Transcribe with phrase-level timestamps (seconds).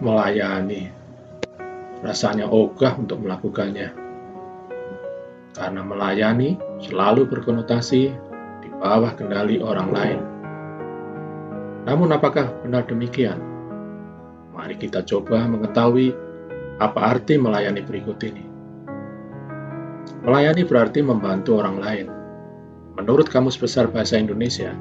[0.00, 0.88] melayani.
[2.00, 3.92] Rasanya ogah untuk melakukannya.
[5.52, 8.02] Karena melayani selalu berkonotasi
[8.64, 10.20] di bawah kendali orang lain.
[11.84, 13.36] Namun apakah benar demikian?
[14.56, 16.16] Mari kita coba mengetahui
[16.80, 18.44] apa arti melayani berikut ini.
[20.24, 22.06] Melayani berarti membantu orang lain.
[22.96, 24.72] Menurut Kamus Besar Bahasa Indonesia,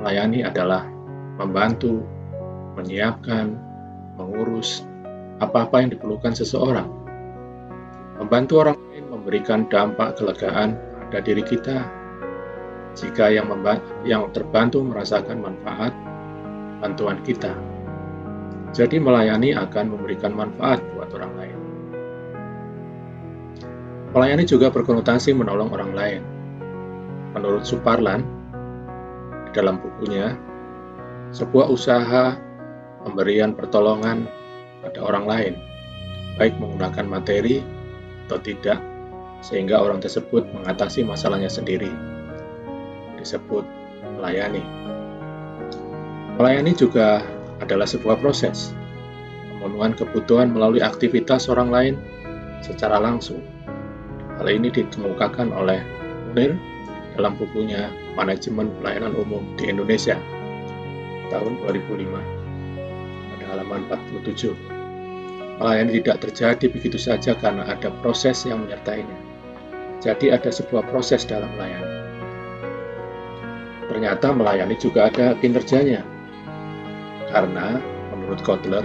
[0.00, 0.84] melayani adalah
[1.36, 2.00] membantu,
[2.76, 3.65] menyiapkan,
[4.16, 4.82] mengurus,
[5.38, 6.88] apa-apa yang diperlukan seseorang.
[8.16, 11.84] Membantu orang lain memberikan dampak kelegaan pada diri kita.
[12.96, 13.52] Jika yang,
[14.08, 15.92] yang terbantu merasakan manfaat
[16.80, 17.52] bantuan kita.
[18.72, 21.58] Jadi melayani akan memberikan manfaat buat orang lain.
[24.16, 26.22] Melayani juga berkonotasi menolong orang lain.
[27.36, 28.24] Menurut Suparlan,
[29.52, 30.36] dalam bukunya,
[31.36, 32.36] sebuah usaha
[33.06, 34.26] pemberian pertolongan
[34.82, 35.54] pada orang lain,
[36.42, 37.62] baik menggunakan materi
[38.26, 38.82] atau tidak,
[39.46, 41.86] sehingga orang tersebut mengatasi masalahnya sendiri.
[43.22, 43.62] Disebut
[44.18, 44.66] melayani.
[46.34, 47.22] Melayani juga
[47.62, 48.74] adalah sebuah proses,
[49.54, 51.94] pemenuhan kebutuhan melalui aktivitas orang lain
[52.60, 53.40] secara langsung.
[54.36, 55.80] Hal ini dikemukakan oleh
[56.28, 56.58] Munir
[57.16, 60.20] dalam bukunya Manajemen Pelayanan Umum di Indonesia
[61.32, 62.35] tahun 2005 pada
[63.48, 64.54] halaman 47.
[65.56, 69.16] Melayani tidak terjadi begitu saja karena ada proses yang menyertainya.
[70.04, 71.90] Jadi ada sebuah proses dalam melayani.
[73.88, 76.04] Ternyata melayani juga ada kinerjanya.
[77.32, 77.80] Karena
[78.12, 78.84] menurut Kotler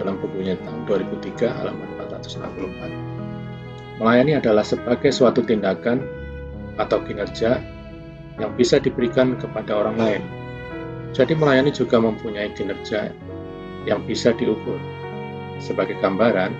[0.00, 6.02] dalam bukunya tahun 2003 halaman 464, melayani adalah sebagai suatu tindakan
[6.80, 7.60] atau kinerja
[8.40, 10.22] yang bisa diberikan kepada orang lain.
[11.14, 13.14] Jadi melayani juga mempunyai kinerja
[13.84, 14.76] yang bisa diukur
[15.60, 16.52] sebagai gambaran,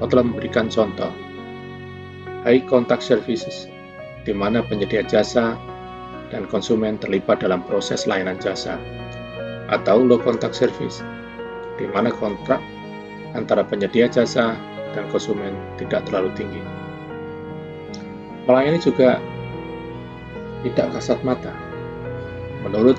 [0.00, 1.12] telah memberikan contoh
[2.42, 3.68] high contact services,
[4.24, 5.60] di mana penyedia jasa
[6.32, 8.80] dan konsumen terlibat dalam proses layanan jasa,
[9.68, 11.04] atau low contact service,
[11.76, 12.62] di mana kontrak
[13.36, 14.56] antara penyedia jasa
[14.96, 16.62] dan konsumen tidak terlalu tinggi.
[18.48, 19.20] Melayani juga
[20.66, 21.52] tidak kasat mata.
[22.66, 22.98] Menurut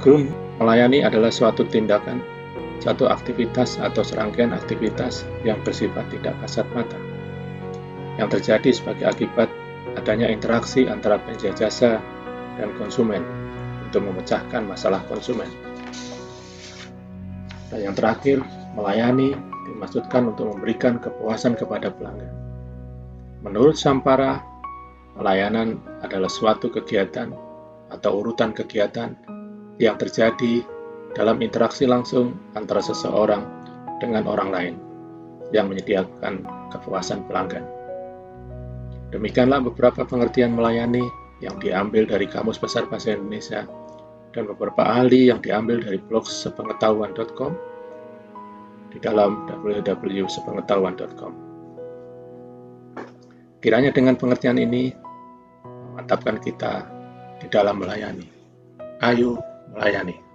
[0.00, 2.20] Grum, melayani adalah suatu tindakan
[2.80, 6.96] satu aktivitas atau serangkaian aktivitas yang bersifat tidak kasat mata,
[8.16, 9.48] yang terjadi sebagai akibat
[10.00, 12.00] adanya interaksi antara penyedia jasa
[12.56, 13.20] dan konsumen
[13.84, 15.48] untuk memecahkan masalah konsumen.
[17.68, 18.42] Dan yang terakhir,
[18.74, 19.36] melayani
[19.68, 22.32] dimaksudkan untuk memberikan kepuasan kepada pelanggan.
[23.44, 24.40] Menurut Sampara,
[25.14, 27.30] pelayanan adalah suatu kegiatan
[27.92, 29.14] atau urutan kegiatan
[29.80, 30.60] yang terjadi
[31.16, 33.42] dalam interaksi langsung antara seseorang
[33.98, 34.74] dengan orang lain
[35.50, 37.66] yang menyediakan kepuasan pelanggan.
[39.10, 41.02] Demikianlah beberapa pengertian melayani
[41.42, 43.66] yang diambil dari Kamus Besar Bahasa Indonesia
[44.30, 47.58] dan beberapa ahli yang diambil dari blog sepengetahuan.com
[48.94, 51.32] di dalam www.sepengetahuan.com.
[53.58, 54.94] Kiranya dengan pengertian ini
[55.90, 56.86] memantapkan kita
[57.42, 58.28] di dalam melayani.
[59.02, 60.29] Ayo melayani.